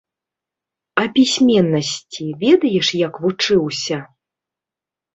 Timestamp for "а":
1.01-1.03